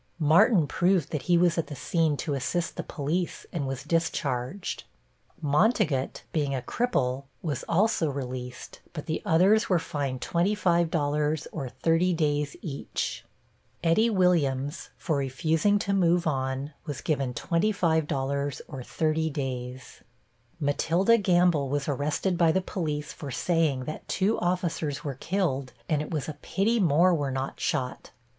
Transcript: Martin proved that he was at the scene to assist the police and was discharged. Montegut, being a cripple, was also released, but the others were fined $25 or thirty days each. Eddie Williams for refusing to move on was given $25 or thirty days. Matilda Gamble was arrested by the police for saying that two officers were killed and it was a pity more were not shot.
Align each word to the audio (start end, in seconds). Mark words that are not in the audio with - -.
Martin 0.17 0.65
proved 0.65 1.11
that 1.11 1.21
he 1.21 1.37
was 1.37 1.59
at 1.59 1.67
the 1.67 1.75
scene 1.75 2.17
to 2.17 2.33
assist 2.33 2.75
the 2.75 2.81
police 2.81 3.45
and 3.53 3.67
was 3.67 3.83
discharged. 3.83 4.85
Montegut, 5.43 6.23
being 6.33 6.55
a 6.55 6.61
cripple, 6.63 7.25
was 7.43 7.63
also 7.69 8.09
released, 8.09 8.79
but 8.93 9.05
the 9.05 9.21
others 9.27 9.69
were 9.69 9.77
fined 9.77 10.19
$25 10.19 11.45
or 11.51 11.69
thirty 11.69 12.15
days 12.15 12.55
each. 12.63 13.23
Eddie 13.83 14.09
Williams 14.09 14.89
for 14.97 15.17
refusing 15.17 15.77
to 15.77 15.93
move 15.93 16.25
on 16.25 16.73
was 16.87 17.01
given 17.01 17.31
$25 17.35 18.61
or 18.67 18.81
thirty 18.81 19.29
days. 19.29 20.01
Matilda 20.59 21.19
Gamble 21.19 21.69
was 21.69 21.87
arrested 21.87 22.39
by 22.39 22.51
the 22.51 22.59
police 22.59 23.13
for 23.13 23.29
saying 23.29 23.85
that 23.85 24.07
two 24.07 24.39
officers 24.39 25.03
were 25.03 25.13
killed 25.13 25.73
and 25.87 26.01
it 26.01 26.09
was 26.09 26.27
a 26.27 26.39
pity 26.41 26.79
more 26.79 27.13
were 27.13 27.29
not 27.29 27.59
shot. 27.59 28.09